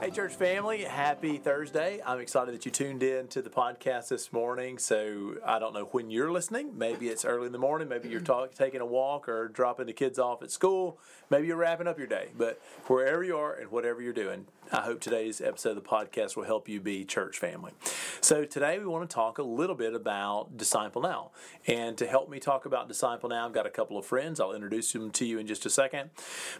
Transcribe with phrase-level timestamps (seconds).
[0.00, 2.00] Hey, church family, happy Thursday.
[2.06, 4.78] I'm excited that you tuned in to the podcast this morning.
[4.78, 6.78] So, I don't know when you're listening.
[6.78, 7.88] Maybe it's early in the morning.
[7.88, 11.00] Maybe you're talk, taking a walk or dropping the kids off at school.
[11.30, 12.28] Maybe you're wrapping up your day.
[12.36, 16.36] But wherever you are and whatever you're doing, I hope today's episode of the podcast
[16.36, 17.72] will help you be church family.
[18.20, 21.32] So, today we want to talk a little bit about Disciple Now.
[21.66, 24.38] And to help me talk about Disciple Now, I've got a couple of friends.
[24.38, 26.10] I'll introduce them to you in just a second.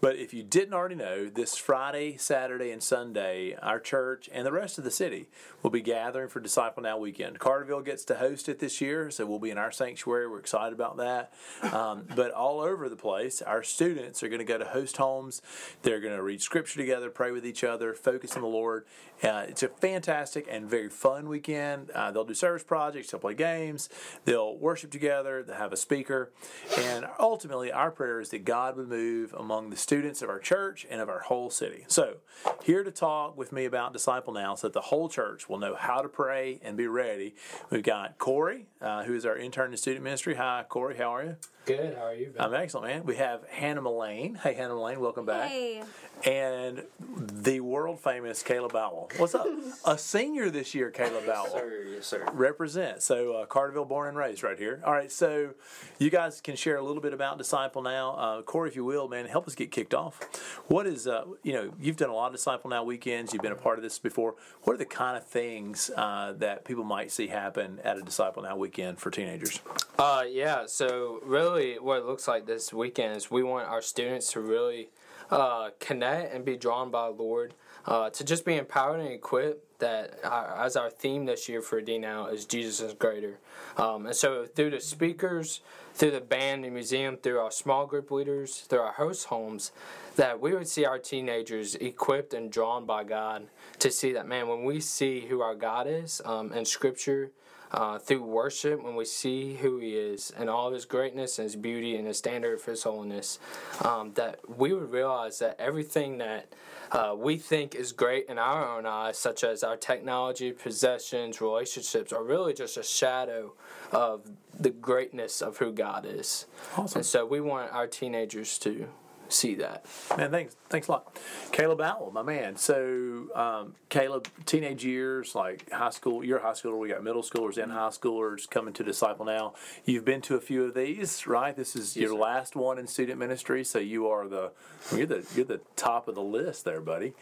[0.00, 3.23] But if you didn't already know, this Friday, Saturday, and Sunday,
[3.62, 5.28] our church and the rest of the city
[5.62, 7.38] will be gathering for Disciple Now weekend.
[7.38, 10.28] Carterville gets to host it this year, so we'll be in our sanctuary.
[10.28, 11.32] We're excited about that.
[11.72, 15.40] Um, but all over the place, our students are going to go to host homes.
[15.82, 18.84] They're going to read scripture together, pray with each other, focus on the Lord.
[19.22, 21.90] Uh, it's a fantastic and very fun weekend.
[21.90, 23.88] Uh, they'll do service projects, they'll play games,
[24.24, 26.32] they'll worship together, they'll have a speaker.
[26.78, 30.86] And ultimately, our prayer is that God would move among the students of our church
[30.90, 31.84] and of our whole city.
[31.86, 32.16] So,
[32.62, 35.58] here to talk talk with me about Disciple Now so that the whole church will
[35.58, 37.34] know how to pray and be ready.
[37.70, 40.34] We've got Corey, uh, who is our intern in student ministry.
[40.34, 40.96] Hi, Corey.
[40.96, 41.36] How are you?
[41.66, 41.96] Good.
[41.96, 42.32] How are you?
[42.36, 42.44] Ben?
[42.44, 43.04] I'm excellent, man.
[43.04, 44.34] We have Hannah Mullane.
[44.34, 45.48] Hey, Hannah Mullane, welcome back.
[45.48, 45.82] Hey.
[46.26, 49.10] And the world famous Caleb Bowell.
[49.16, 49.46] What's up?
[49.84, 51.48] a senior this year, Caleb Bowell.
[51.52, 51.84] Yes, sir.
[51.88, 52.26] Yes, sir.
[52.32, 53.02] Represent.
[53.02, 54.82] So, uh, Carterville, born and raised right here.
[54.84, 55.54] All right, so
[55.98, 58.12] you guys can share a little bit about Disciple Now.
[58.12, 60.20] Uh, Corey, if you will, man, help us get kicked off.
[60.68, 63.52] What is, uh, you know, you've done a lot of Disciple Now weekends, you've been
[63.52, 64.34] a part of this before.
[64.62, 68.42] What are the kind of things uh, that people might see happen at a Disciple
[68.42, 69.60] Now weekend for teenagers?
[69.98, 74.32] Uh, yeah, so really what it looks like this weekend is we want our students
[74.32, 74.88] to really
[75.30, 77.54] uh, connect and be drawn by the Lord,
[77.86, 81.80] uh, to just be empowered and equipped that our, as our theme this year for
[81.80, 83.38] D Now is Jesus is greater.
[83.76, 85.60] Um, and so through the speakers,
[85.94, 89.72] through the band and museum, through our small group leaders, through our host homes,
[90.16, 93.48] that we would see our teenagers equipped and drawn by God
[93.80, 97.30] to see that, man, when we see who our God is um, in Scripture,
[97.74, 101.44] uh, through worship, when we see who He is and all of His greatness and
[101.44, 103.40] His beauty and His standard of His holiness,
[103.84, 106.46] um, that we would realize that everything that
[106.92, 112.12] uh, we think is great in our own eyes, such as our technology, possessions, relationships,
[112.12, 113.52] are really just a shadow
[113.90, 114.22] of
[114.58, 116.46] the greatness of who God is.
[116.76, 116.98] Awesome.
[116.98, 118.88] And so we want our teenagers to
[119.28, 119.84] see that.
[120.16, 121.18] Man, thanks, thanks a lot,
[121.52, 122.56] Caleb Owl, my man.
[122.56, 126.24] So, um, Caleb, teenage years, like high school.
[126.24, 126.78] You're a high schooler.
[126.78, 129.54] We got middle schoolers and high schoolers coming to Disciple now.
[129.84, 131.54] You've been to a few of these, right?
[131.56, 132.16] This is Yes, your sir.
[132.16, 134.52] last one in student ministry, so you are the
[134.94, 137.14] you're the you're the top of the list there, buddy.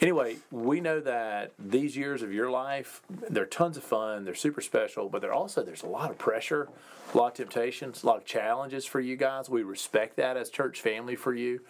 [0.00, 4.24] Anyway, we know that these years of your life, they're tons of fun.
[4.24, 6.68] They're super special, but they're also there's a lot of pressure,
[7.14, 9.48] a lot of temptations, a lot of challenges for you guys.
[9.48, 11.60] We respect that as church family for you.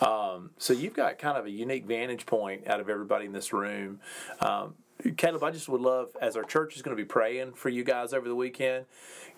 [0.00, 3.52] Um, so you've got kind of a unique vantage point out of everybody in this
[3.52, 4.00] room.
[4.40, 4.74] Um,
[5.16, 7.82] Caleb, I just would love, as our church is going to be praying for you
[7.82, 8.86] guys over the weekend,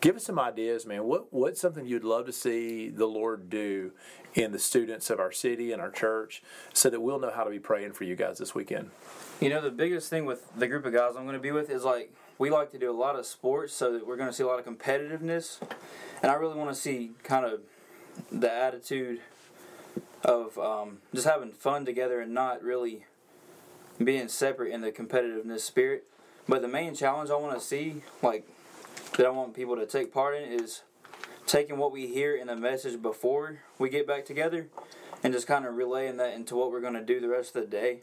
[0.01, 1.05] give us some ideas, man.
[1.05, 3.93] What what's something you'd love to see the Lord do
[4.35, 6.43] in the students of our city and our church,
[6.75, 8.91] so that we'll know how to be praying for you guys this weekend?
[9.41, 11.71] You know, the biggest thing with the group of guys I'm going to be with
[11.71, 14.35] is like we like to do a lot of sports, so that we're going to
[14.35, 15.59] see a lot of competitiveness,
[16.23, 17.61] and I really want to see kind of
[18.31, 19.21] the attitude
[20.27, 23.05] of um, just having fun together and not really
[24.03, 26.05] being separate in the competitiveness spirit.
[26.49, 28.47] But the main challenge I want to see, like
[29.17, 30.83] that I want people to take part in, is
[31.47, 34.67] taking what we hear in the message before we get back together
[35.23, 37.63] and just kind of relaying that into what we're going to do the rest of
[37.63, 38.01] the day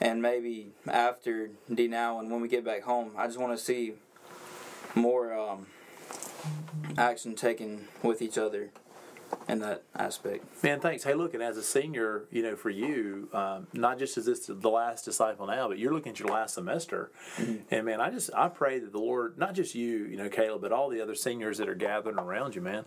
[0.00, 3.62] and maybe after D now and when we get back home, I just want to
[3.62, 3.94] see
[4.94, 5.66] more um,
[6.96, 8.70] action taken with each other
[9.48, 10.44] in that aspect.
[10.62, 11.02] Man, thanks.
[11.04, 14.46] Hey, look, and as a senior, you know, for you, um, not just is this
[14.46, 17.10] the last disciple now, but you're looking at your last semester.
[17.70, 20.60] And man, I just I pray that the Lord, not just you, you know, Caleb,
[20.60, 22.84] but all the other seniors that are gathering around you, man.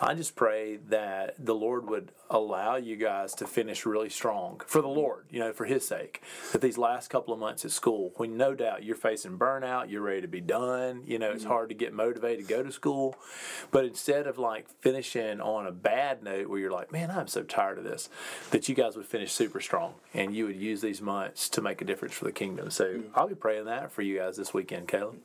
[0.00, 4.82] I just pray that the Lord would allow you guys to finish really strong for
[4.82, 6.22] the Lord, you know, for His sake.
[6.52, 10.02] That these last couple of months at school, when no doubt you're facing burnout, you're
[10.02, 11.04] ready to be done.
[11.06, 13.16] You know, it's hard to get motivated to go to school,
[13.70, 17.28] but instead of like finishing on a bad bad note where you're like, man, I'm
[17.28, 18.08] so tired of this,
[18.50, 21.80] that you guys would finish super strong and you would use these months to make
[21.80, 22.70] a difference for the kingdom.
[22.70, 25.18] So I'll be praying that for you guys this weekend, Caleb.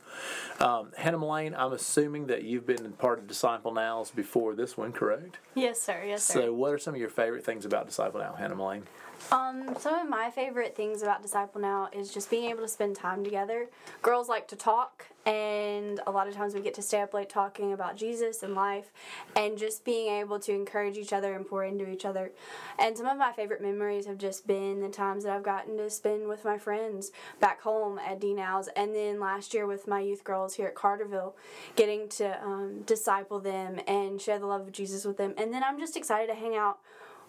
[0.59, 4.91] Um, Hannah Mullane, I'm assuming that you've been part of Disciple Nows before this one,
[4.91, 5.39] correct?
[5.55, 6.03] Yes, sir.
[6.05, 6.41] Yes, sir.
[6.41, 8.83] So, what are some of your favorite things about Disciple Now, Hannah Mullane?
[9.31, 12.95] Um, some of my favorite things about Disciple Now is just being able to spend
[12.95, 13.67] time together.
[14.01, 17.29] Girls like to talk, and a lot of times we get to stay up late
[17.29, 18.91] talking about Jesus and life,
[19.35, 22.31] and just being able to encourage each other and pour into each other.
[22.79, 25.89] And some of my favorite memories have just been the times that I've gotten to
[25.89, 27.11] spend with my friends
[27.41, 31.33] back home at DNOWs, and then last year with my youth girls here at Carterville,
[31.75, 35.33] getting to um, disciple them and share the love of Jesus with them.
[35.37, 36.79] And then I'm just excited to hang out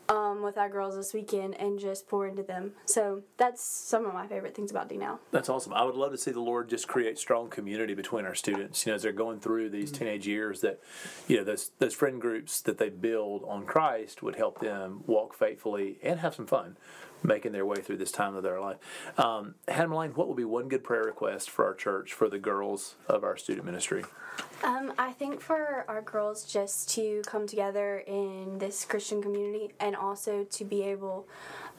[0.09, 2.73] um, with our girls this weekend and just pour into them.
[2.87, 5.21] So that's some of my favorite things about D now.
[5.31, 5.73] That's awesome.
[5.73, 8.87] I would love to see the Lord just create strong community between our students.
[8.87, 10.05] You know, as they're going through these mm-hmm.
[10.05, 10.81] teenage years, that
[11.27, 15.35] you know those those friend groups that they build on Christ would help them walk
[15.35, 16.77] faithfully and have some fun
[17.23, 18.77] making their way through this time of their life.
[19.17, 22.39] Um, Hannah Mullane, what would be one good prayer request for our church for the
[22.39, 24.05] girls of our student ministry?
[24.63, 29.97] Um, I think for our girls just to come together in this Christian community and
[29.97, 31.27] also to be able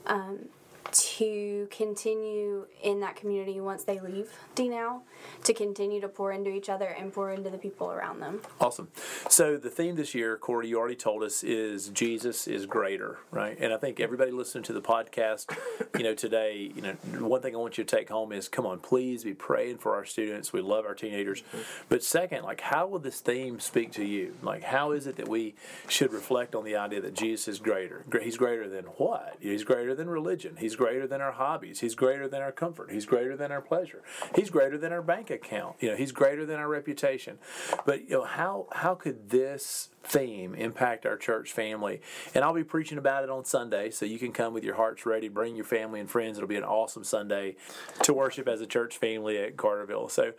[0.06, 0.50] um,
[0.92, 5.04] to continue in that community once they leave D now,
[5.44, 8.42] to continue to pour into each other and pour into the people around them.
[8.60, 8.90] Awesome.
[9.30, 13.58] So the theme this year, Corey, you already told us, is Jesus is greater, right?
[13.60, 15.56] And I think everybody listening to the podcast,
[15.96, 18.66] you know, today, you know, one thing I want you to take home is, come
[18.66, 20.52] on, please be praying for our students.
[20.52, 21.44] We love our teenagers.
[21.90, 24.36] But second, like, how will this theme speak to you?
[24.42, 25.54] Like, how is it that we
[25.88, 28.06] should reflect on the idea that Jesus is greater?
[28.22, 29.38] He's greater than what?
[29.40, 30.56] He's greater than religion.
[30.58, 31.80] He's greater than our hobbies.
[31.80, 32.92] He's greater than our comfort.
[32.92, 34.04] He's greater than our pleasure.
[34.36, 35.76] He's greater than our bank account.
[35.80, 37.40] You know, he's greater than our reputation.
[37.86, 42.02] But you know, how how could this theme impact our church family.
[42.34, 45.06] And I'll be preaching about it on Sunday, so you can come with your hearts
[45.06, 46.38] ready, bring your family and friends.
[46.38, 47.56] It'll be an awesome Sunday
[48.04, 50.10] to worship as a church family at Carterville.
[50.10, 50.34] So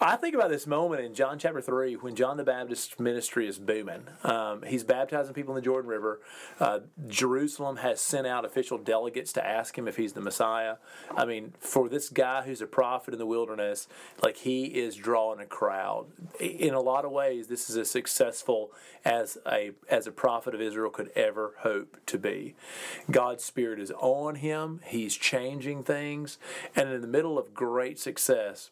[0.00, 3.58] I think about this moment in John chapter 3 when John the Baptist's ministry is
[3.58, 4.04] booming.
[4.22, 6.20] Um, he's baptizing people in the Jordan River.
[6.60, 10.76] Uh, Jerusalem has sent out official delegates to ask him if he's the Messiah.
[11.16, 13.88] I mean, for this guy who's a prophet in the wilderness,
[14.22, 16.06] like he is drawing a crowd.
[16.40, 18.72] In a lot of ways, this is a successful
[19.04, 22.54] as a as a prophet of Israel could ever hope to be.
[23.10, 24.80] God's spirit is on him.
[24.84, 26.38] He's changing things,
[26.74, 28.70] and in the middle of great success,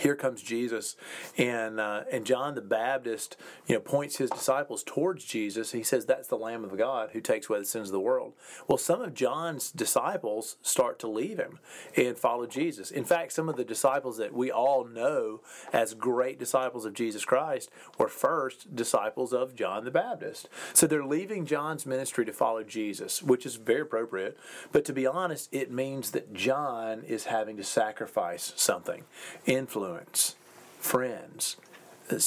[0.00, 0.96] here comes Jesus,
[1.36, 3.36] and uh, and John the Baptist,
[3.66, 5.72] you know, points his disciples towards Jesus.
[5.72, 8.32] He says, "That's the Lamb of God who takes away the sins of the world."
[8.66, 11.58] Well, some of John's disciples start to leave him
[11.96, 12.90] and follow Jesus.
[12.90, 15.40] In fact, some of the disciples that we all know
[15.72, 20.48] as great disciples of Jesus Christ were first disciples of John the Baptist.
[20.72, 24.38] So they're leaving John's ministry to follow Jesus, which is very appropriate.
[24.70, 29.04] But to be honest, it means that John is having to sacrifice something.
[29.44, 30.36] Influence influence,
[30.80, 31.56] friends,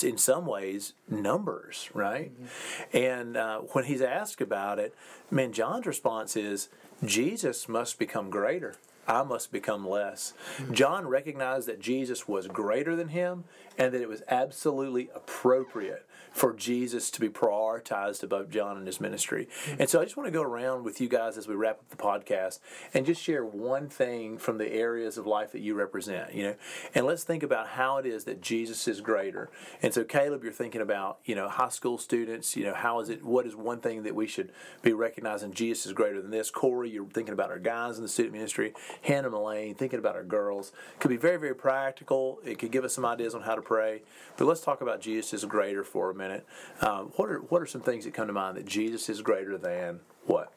[0.02, 2.32] in some ways numbers, right?
[2.34, 2.98] Mm-hmm.
[2.98, 4.96] And uh, when he's asked about it,
[5.30, 6.70] man, John's response is
[7.04, 8.78] Jesus must become greater.
[9.08, 10.34] I must become less.
[10.72, 13.44] John recognized that Jesus was greater than him
[13.78, 16.06] and that it was absolutely appropriate
[16.36, 19.48] for Jesus to be prioritized above John and his ministry.
[19.80, 21.90] And so I just want to go around with you guys as we wrap up
[21.90, 22.60] the podcast
[22.94, 26.56] and just share one thing from the areas of life that you represent, you know.
[26.94, 29.50] And let's think about how it is that Jesus is greater.
[29.82, 33.08] And so Caleb, you're thinking about, you know, high school students, you know, how is
[33.08, 36.52] it what is one thing that we should be recognizing Jesus is greater than this?
[36.52, 38.74] Corey, you're thinking about our guys in the student ministry.
[39.02, 40.72] Hannah Mullane, thinking about our girls.
[41.00, 42.40] Could be very, very practical.
[42.46, 44.02] It could give us some ideas on how to pray.
[44.38, 46.46] But let's talk about Jesus is greater for a minute.
[46.82, 49.58] Um, what are what are some things that come to mind that Jesus is greater
[49.58, 50.52] than what?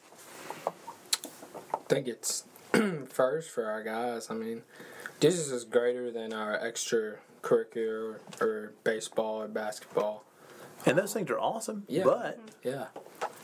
[0.66, 2.44] I think it's
[3.08, 4.30] first for our guys.
[4.30, 4.62] I mean,
[5.20, 10.24] Jesus is greater than our extracurricular or baseball or basketball.
[10.86, 11.84] And those things are awesome.
[11.88, 12.04] Yeah.
[12.04, 12.86] But yeah,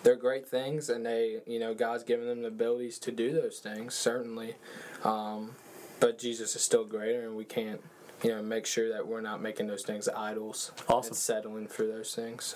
[0.04, 3.58] they're great things, and they, you know, God's given them the abilities to do those
[3.58, 4.54] things certainly.
[5.02, 5.52] Um,
[5.99, 7.80] but Jesus is still greater, and we can't
[8.23, 10.73] you know, make sure that we're not making those things idols.
[10.88, 11.11] Awesome.
[11.11, 12.54] And settling for those things.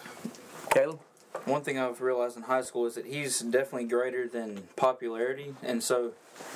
[0.70, 1.00] Caleb?
[1.44, 5.82] One thing I've realized in high school is that he's definitely greater than popularity, and
[5.82, 6.12] so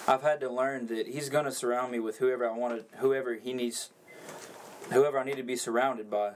[0.09, 2.99] I've had to learn that he's going to surround me with whoever I want to,
[2.99, 3.91] whoever he needs,
[4.93, 6.33] whoever I need to be surrounded by.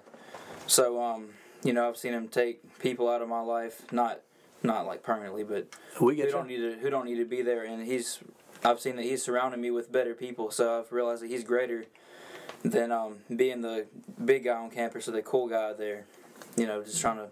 [0.67, 1.31] So, um,
[1.63, 4.21] you know, I've seen him take people out of my life, not
[4.63, 5.67] not like permanently, but
[6.01, 8.21] we get who don't need to who don't need to be there, and he's
[8.65, 11.87] I've seen that he's surrounded me with better people, so I've realized that he's greater
[12.65, 13.87] than um, being the
[14.25, 16.07] big guy on campus or the cool guy there.
[16.57, 17.29] You know, just trying to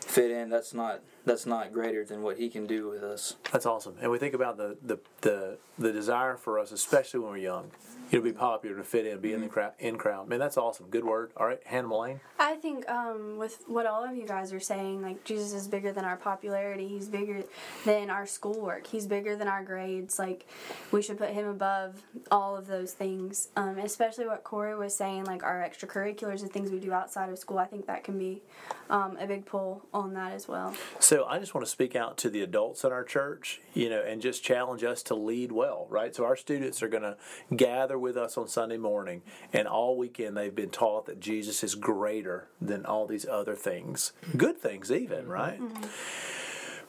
[0.00, 0.48] fit in.
[0.48, 3.36] That's not that's not greater than what He can do with us.
[3.52, 3.96] That's awesome.
[4.00, 7.70] And we think about the the the, the desire for us, especially when we're young,
[8.10, 10.28] you know, be popular, to fit in, and be in the crowd, in crowd.
[10.28, 10.86] Man, that's awesome.
[10.90, 11.32] Good word.
[11.36, 12.20] All right, Hannah Mullane.
[12.38, 15.92] I think um, with what all of you guys are saying, like Jesus is bigger
[15.92, 16.88] than our popularity.
[16.88, 17.42] He's bigger
[17.84, 18.86] than our schoolwork.
[18.86, 20.18] He's bigger than our grades.
[20.18, 20.46] Like
[20.90, 23.48] we should put him above all of those things.
[23.56, 27.38] Um, especially what Corey was saying, like our extracurriculars and things we do outside of
[27.38, 27.58] school.
[27.58, 28.42] I think that can be
[28.88, 30.74] um, a big pull on that as well.
[30.98, 34.02] So I just want to speak out to the adults in our church, you know,
[34.02, 36.14] and just challenge us to lead well, right?
[36.14, 37.16] So our students are going to
[37.54, 39.22] gather with us on Sunday morning,
[39.52, 44.12] and all weekend they've been taught that Jesus is greater than all these other things,
[44.36, 45.60] good things even, right?
[45.60, 45.84] Mm-hmm.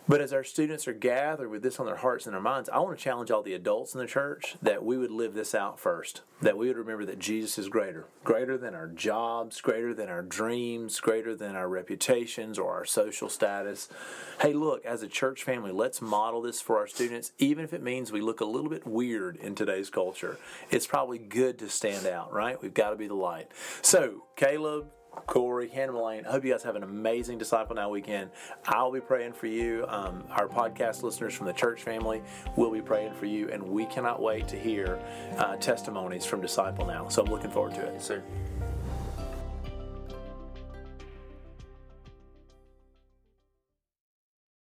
[0.10, 2.80] But as our students are gathered with this on their hearts and their minds, I
[2.80, 5.80] want to challenge all the adults in the church that we would live this out
[5.80, 6.22] first.
[6.42, 10.24] That we would remember that Jesus is greater, greater than our jobs, greater than our
[10.24, 13.88] dreams, greater than our reputations or our social status.
[14.42, 17.84] Hey, look, as a church family, let's model this for our students, even if it
[17.84, 20.40] means we look a little bit weird in today's culture.
[20.72, 22.60] It's probably good to stand out, right?
[22.60, 23.52] We've got to be the light.
[23.84, 24.88] So, Caleb,
[25.28, 26.26] Corey, Hannah Mullane.
[26.26, 28.32] I hope you guys have an amazing Disciple Now weekend.
[28.66, 29.86] I'll be praying for you.
[29.88, 32.22] Um, our podcast listeners from the church family
[32.56, 35.00] will be praying for you, and we cannot wait to hear
[35.38, 37.08] uh, testimonies from Disciple Now.
[37.10, 37.94] So I'm looking forward to it.
[37.94, 38.24] Yes, sir.